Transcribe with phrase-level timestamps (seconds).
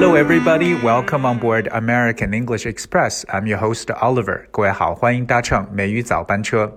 [0.00, 0.76] Hello, everybody.
[0.80, 3.24] Welcome on board American English Express.
[3.24, 4.42] I'm your host Oliver.
[4.52, 6.72] 各位好，欢迎搭乘美语早班车。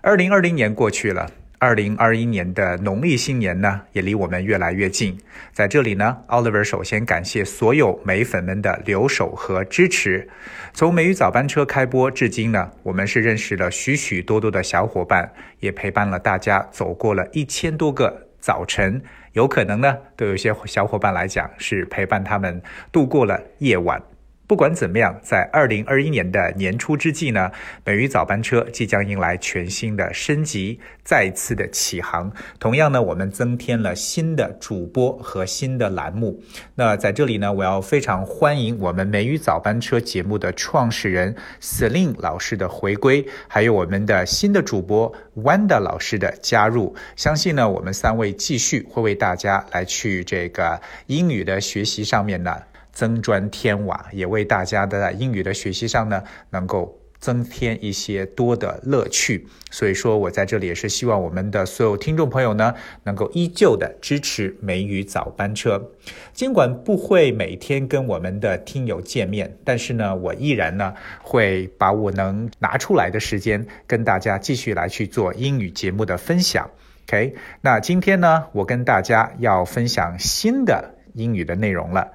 [0.00, 5.18] 二零二零年过去了，二零二一年的农历新年呢，也离我们越来越近。
[5.52, 10.28] 在这里呢，Oliver 首先感谢所有美粉们的留守和支持。
[10.72, 19.02] 从美语早班车开播至今呢，我们是认识了许许多多的小伙伴，也陪伴了大家走过了一千多个早晨。
[19.32, 24.00] 有可能呢，对有些小伙伴来讲是陪伴他们度过了夜晚。
[24.46, 27.50] 不管怎么样，在二零二一年的年初之际呢，
[27.84, 32.32] 美语早班车即将迎来全新的升级，再次的起航。
[32.60, 36.40] 同样呢，我们增添了新的主播和新的栏目。
[36.76, 46.94] 那在这里呢，我要非常欢迎我们美语早班车节目的创始人 Celine 老师的回归，还有我们的新的主播 Wanda 老师的加入。
[47.16, 52.54] 相信呢，我们三位继续会为大家来去这个英语的学习上面呢。
[52.96, 59.46] 增砖添瓦，也为大家的英语的学习上呢，能够增添一些多的乐趣。
[59.70, 65.90] 所以说我在这里也是希望我们的所有听众朋友呢，能够依旧的支持美语早班车。
[66.32, 76.70] 尽管不会每天跟我们的听友见面，但是呢，我依然呢会把我能拿出来的时间，跟大家继续来去做英语节目的分享。
[77.06, 82.12] OK，那今天呢，我跟大家要分享新的英语的内容了。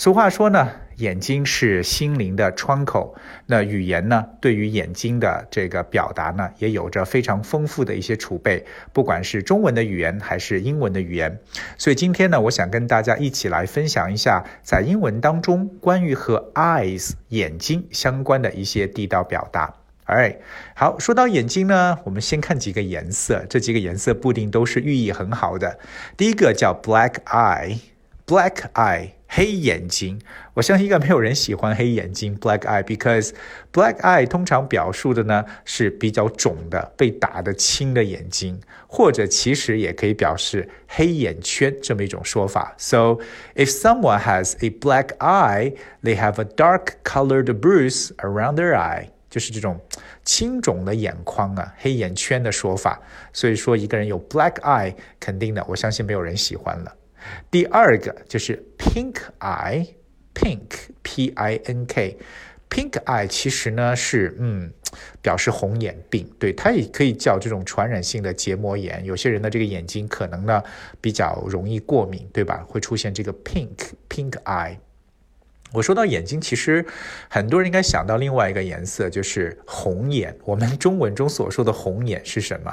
[0.00, 3.14] 俗话说呢，眼睛是心灵的窗口。
[3.44, 11.38] 那语言呢，对于眼睛的这个表达呢，也有着非常丰富的一些储备，不管是中文的语言还是英文的语言。
[11.76, 19.74] 所以今天呢，我想跟大家一起来分享一下，在英文当中关于和 eyes 眼睛相关的一些地道表达。
[20.04, 20.34] 哎，
[20.74, 25.78] 好，说到眼睛呢，我们先看几个颜色，这几个颜色不一定都是寓意很好的。
[26.16, 29.10] 第一个叫 black eye，black eye。
[29.32, 30.20] 黑眼睛，
[30.54, 33.30] 我相信应该没有人喜欢黑眼睛 （black eye），because
[33.72, 42.74] black eye 通常表述的呢是比较肿的、被打得青的眼睛，或者其实也可以表示黑眼圈这么一种说法。
[42.76, 43.20] So
[43.54, 49.80] if someone has a black eye, they have a dark-colored bruise around their eye，就是这种
[50.24, 53.00] 青肿的眼眶啊、黑眼圈的说法。
[53.32, 56.96] 所以说一个人有 black eye，肯定的，我相信没有人喜欢了。
[57.50, 60.60] 第二个就是 pink eye，pink
[61.02, 64.72] p i n k，pink eye 其实呢是嗯
[65.22, 69.04] 表示红眼病，对它也可以叫这种传染性的结膜炎。
[69.04, 70.62] 有些人的这个眼睛可能呢
[71.00, 72.64] 比较容易过敏，对吧？
[72.68, 73.76] 会出现这个 pink
[74.08, 74.76] pink eye。
[75.72, 76.84] 我说到眼睛，其实
[77.28, 80.36] 很多人应该想到另外一个颜色，就是红眼。
[80.44, 82.72] 我们中文中所说的红眼是什么？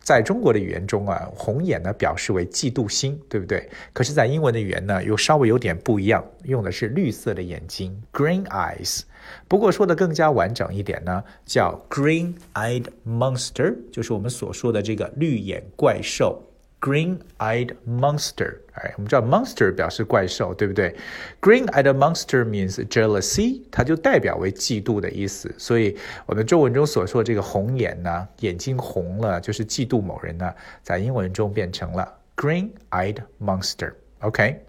[0.00, 3.68] 在中国的语言中啊，红眼呢表示为嫉妒心，对不对？
[3.92, 9.02] 可是，在英文的语言呢，又稍微有点不一样，用的是绿色的眼睛 （green eyes）。
[9.46, 16.42] 不过说的更加完整一点呢，叫 green-eyed monster，就是我们所说的这个绿眼怪兽。
[16.80, 20.96] Green-eyed monster，哎，我们知道 monster 表示怪兽，对不对
[21.42, 25.54] ？Green-eyed monster means jealousy，它就代表为嫉妒的意思。
[25.58, 30.50] 所以，我们中文中所说这个红眼呢，眼睛红了，就是嫉妒某人呢，
[30.82, 33.92] 在英文中变成了 green-eyed monster。
[34.20, 34.64] OK，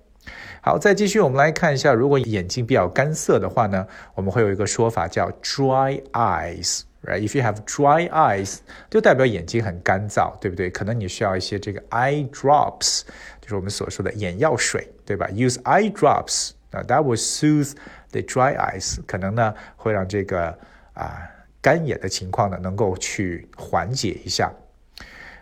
[0.62, 6.82] 好，再继续，我们来看一下，如果眼睛比较干涩的话呢，我们会有一个说法叫 dry eyes。
[7.04, 10.70] Right, if you have dry eyes，就代表眼睛很干燥，对不对？
[10.70, 13.02] 可能你需要一些这个 eye drops，
[13.42, 17.74] 就是我们所说的眼药水，对吧？Use eye drops，啊，that will soothe
[18.12, 20.56] the dry eyes，可能呢会让这个
[20.94, 21.28] 啊
[21.60, 24.54] 干眼的情况呢能够去缓解一下。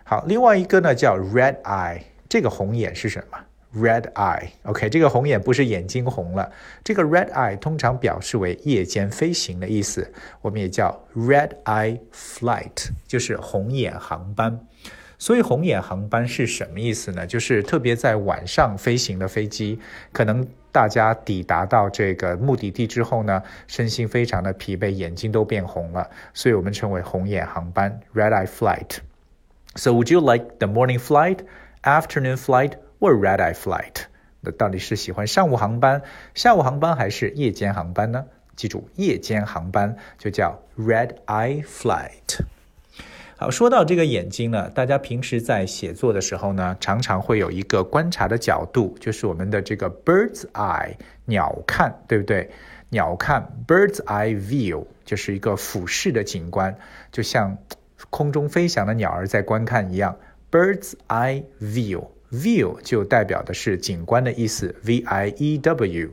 [0.04, 3.38] 好，另外一个呢叫 red eye，这个红眼是什么
[3.76, 6.50] ？Red eye，OK，这个红眼不是眼睛红了，
[6.82, 14.66] 这个 red eye 通常表示为夜间飞行的意思，我们也叫 red eye flight，就是红眼航班。
[15.18, 17.26] 所以红眼航班是什么意思呢？
[17.26, 19.78] 就是特别在晚上飞行的飞机，
[20.12, 28.96] 可能大家抵达到这个目的地之后呢，身心非常的疲惫，眼睛都变红了，所以我们称为红眼航班 red eye flight。
[29.76, 31.40] So would you like the morning flight,
[31.82, 32.72] afternoon flight?
[33.00, 34.02] 或 red eye flight，
[34.42, 36.02] 那到底是喜欢上午航班、
[36.34, 38.26] 下午航班还是夜间航班呢？
[38.54, 42.40] 记住，夜间航班就叫 red eye flight。
[43.38, 50.94] 好，说到这个眼睛呢，大家平时在写作的时候呢，常常会有一个观察的角度，就是我们的这个 bird's eye
[51.24, 52.50] 鸟看，对不对？
[52.90, 56.76] 鸟看 bird's eye view 就是一个俯视的景观，
[57.10, 57.56] 就像
[58.10, 60.18] 空中飞翔的鸟儿在观看一样
[60.50, 62.08] ，bird's eye view。
[62.31, 66.09] view 就代表的是景观的意思，v i e w。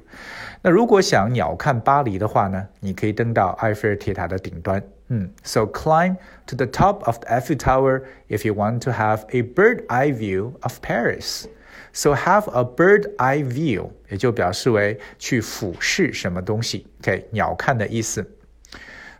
[0.62, 4.82] 那如果想鸟瞰巴黎的话呢，你可以登到埃菲尔铁塔的顶端。
[5.08, 9.84] 嗯，so climb to the top of the Eiffel Tower if you want to have a bird
[9.88, 11.46] eye view of Paris.
[11.92, 18.24] So have a bird eye view，也就表示为去俯视什么东西，OK，鸟瞰的意思。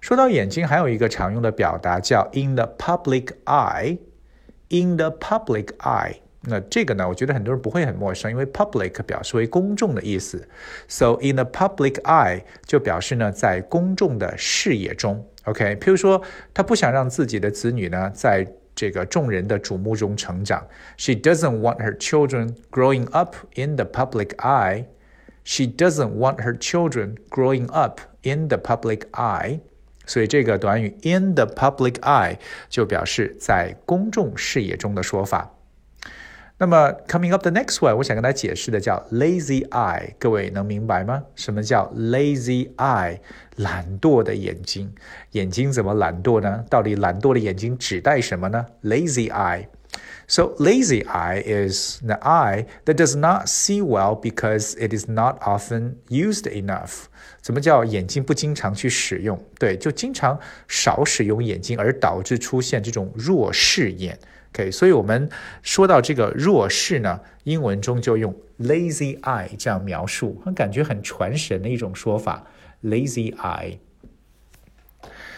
[0.00, 6.14] 说到眼睛，还有一个常用的表达叫 in the public eye。in the public eye，
[6.46, 10.48] 那这个呢，我觉得很多人不会很陌生，因为 public 表示为公众的意思。
[10.88, 15.24] So in the public eye 就表示呢，在公众的视野中。
[15.44, 16.20] OK，譬如说，
[16.52, 20.66] 他不想让自己的子女呢，在这个众人的瞩目中成长。
[20.96, 24.86] She doesn't want her children growing up in the public eye.
[25.44, 29.60] She doesn't want her children growing up in the public eye.
[30.06, 32.38] 所以这个短语 in the public eye
[32.68, 35.54] 就表示在公众视野中的说法。
[36.59, 41.23] 那么，coming up the next one，我想跟大家解释的叫 lazy eye，各位能明白吗？
[41.35, 43.19] 什么叫 lazy eye？
[43.57, 44.91] 懒惰的眼睛，
[45.33, 46.65] 眼睛怎么懒惰呢？
[46.67, 49.67] 到底懒惰的眼睛指代什么呢？lazy eye。
[50.27, 55.97] So lazy eye is the eye that does not see well because it is not often
[56.09, 57.05] used enough。
[57.39, 59.39] 怎么叫眼睛不经常去使用？
[59.59, 64.17] 对，就经常少使用眼睛，而导致出现这种弱视眼。
[64.53, 65.29] OK，所以我们
[65.61, 72.47] 说到这个弱视呢，英文中就用 lazy eye 这样描述，感觉很传神的一种说法
[72.83, 73.77] ，lazy eye。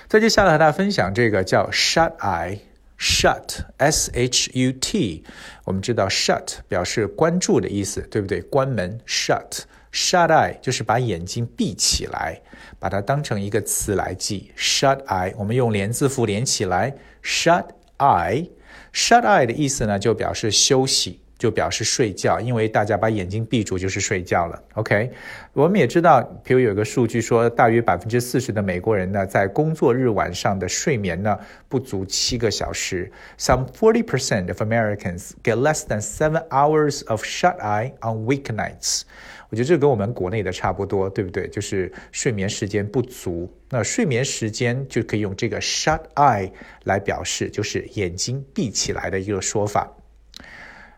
[0.07, 5.23] 再接下来和大家分享这个叫 shut eye，shut s h u t，
[5.65, 8.41] 我们知道 shut 表示关注的意思，对不对？
[8.41, 12.41] 关门 shut shut eye 就是把眼睛闭起来，
[12.79, 17.65] 把它当成一个词来记 shut eye，我们用连字符连起来 shut
[17.97, 18.49] eye。
[18.93, 24.61] Shut eye 的意思呢，就表示休息，就表示睡觉，因为大家把眼睛闭住就是睡觉了。
[24.73, 25.09] OK，
[25.53, 31.39] 我们也知道，比如有个数据说，大约百分之四十的美国人呢，在工作日晚上的睡眠呢
[31.69, 33.09] 不足七个小时。
[33.39, 39.03] Some forty percent of Americans get less than seven hours of shut eye on weeknights。
[39.49, 41.47] 我觉得这跟我们国内的差不多，对不对？
[41.47, 43.51] 就是睡眠时间不足。
[43.69, 46.51] 那睡眠时间就可以用这个 shut eye
[46.83, 49.91] 来表示，就是眼睛闭起来的一个说法。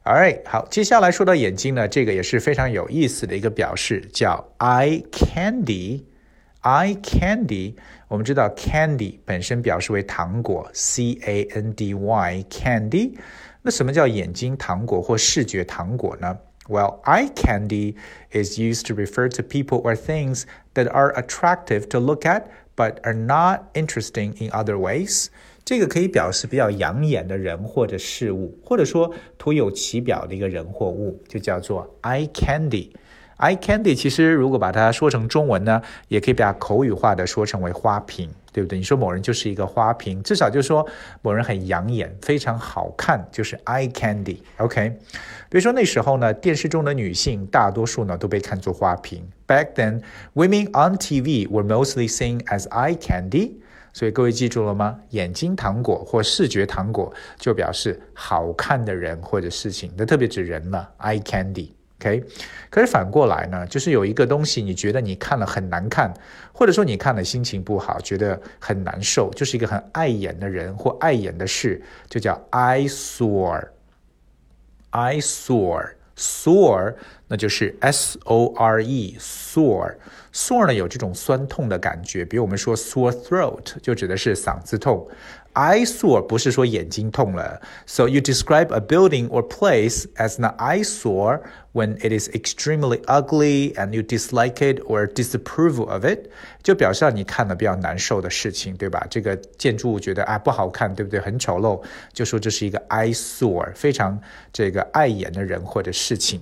[0.05, 7.75] Alright，好，接下来说到眼睛呢，这个也是非常有意思的一个表示，叫 eye candy。eye candy，
[8.09, 13.15] 我们知道 candy 本身表示为糖果，c a n d y candy。
[13.63, 16.39] 那什么叫眼睛糖果或视觉糖果呢？
[16.69, 17.95] Well, eye candy
[18.33, 20.43] is used to refer to people or things
[20.75, 22.45] that are attractive to look at
[22.75, 25.27] but are not interesting in other ways.
[25.64, 32.90] 这个可以表示比较养眼的人或者事物，或者说徒有其表的一个人或物，就叫做 eye candy。
[33.38, 38.30] eye candy 其实如果把它说成中文呢，也可以把它口语化的说成为花瓶。
[38.54, 38.78] 对不对？
[38.78, 40.86] 你说某人就是一个花瓶，至少就说
[41.22, 44.40] 某人很养眼，非常好看，就是 eye candy。
[44.58, 44.90] OK，
[45.50, 49.26] 比如说那时候呢，电视中的女性大多数呢都被看作花瓶。
[49.48, 50.02] Back then,
[50.34, 53.54] women on TV were mostly seen as eye candy。
[53.94, 55.00] 所以各位记住了吗？
[55.10, 61.70] 眼睛糖果或视觉糖果就表示好看的人或者事情，那特别指人了，eye candy。
[62.00, 62.24] OK，
[62.70, 66.14] 可是反过来呢，就是有一个东西，你觉得你看了很难看，
[66.52, 73.68] 或者说你看了心情不好，觉得很难受，就是一个很碍眼的人或碍眼的事，就叫 eyesore。
[74.94, 76.96] Eye sore sore，
[77.30, 79.96] 那就是 s o r e sore
[80.34, 85.08] Sore 呢有这种酸痛的感觉，比如我们说 sore throat，就指的是嗓子痛。
[85.54, 91.42] eyesore 不是说眼睛痛了，so you describe a building or place as an eyesore
[91.74, 96.30] when it is extremely ugly and you dislike it or disapprove of it，
[96.64, 99.06] 就表示你看了比较难受的事情，对吧？
[99.10, 101.20] 这个建筑物觉得啊不好看，对不对？
[101.20, 101.84] 很丑陋，
[102.14, 104.18] 就说这是一个 eyesore，非常
[104.54, 106.40] 这个碍眼的人或者事情。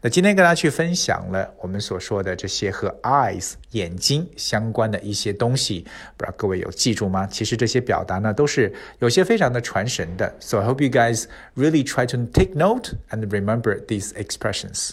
[0.00, 5.84] 那今天跟大家去分享了我们所说的这些和 eyes 眼睛相关的一些东西，
[6.16, 7.26] 不知道各位有记住吗？
[7.26, 10.34] 其实这些表达呢都是有些非常的传神的。
[10.40, 11.24] So I hope you guys
[11.56, 14.90] really try to take note and remember these expressions。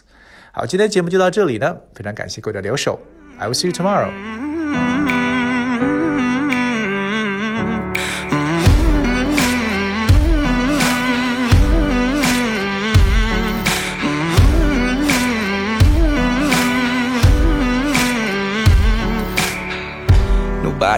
[0.52, 3.00] 好，今天节目就到这里了，非常感谢各位的留守。
[3.38, 4.51] I will see you tomorrow.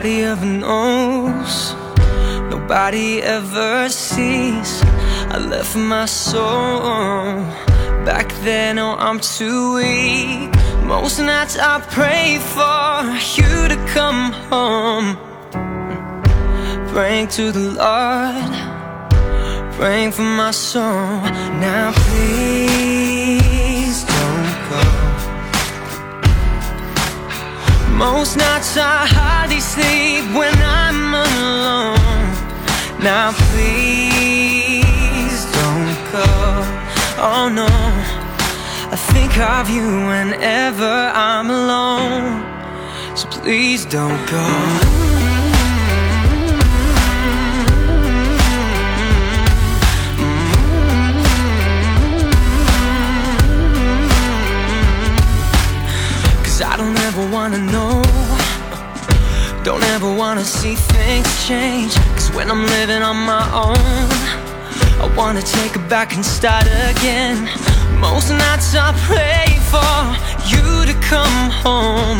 [0.03, 1.74] Nobody ever knows,
[2.51, 4.83] nobody ever sees
[5.31, 7.39] I left my soul.
[8.03, 10.51] Back then, oh, I'm too weak.
[10.83, 15.15] Most nights I pray for you to come home.
[16.89, 18.53] Praying to the Lord,
[19.77, 21.22] praying for my soul.
[21.63, 23.23] Now, please
[27.97, 31.97] Most nights I hardly sleep when I'm alone.
[33.01, 36.25] Now, please don't go.
[37.17, 37.67] Oh no.
[38.91, 42.43] I think of you whenever I'm alone.
[43.15, 45.32] So please don't go.
[57.53, 58.01] Wanna know.
[59.63, 61.95] Don't ever wanna see things change.
[62.15, 63.77] Cause when I'm living on my own,
[65.01, 67.48] I wanna take it back and start again.
[68.00, 69.93] Most nights I pray for
[70.51, 72.19] you to come home.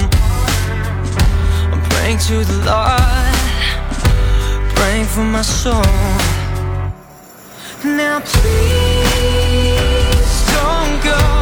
[1.72, 3.36] I'm praying to the Lord,
[4.76, 5.84] praying for my soul.
[7.84, 8.74] Now please
[10.54, 11.33] don't go.